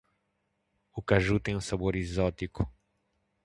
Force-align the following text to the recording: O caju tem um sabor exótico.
O 0.95 0.99
caju 0.99 1.39
tem 1.39 1.55
um 1.55 1.61
sabor 1.61 1.95
exótico. 1.95 2.67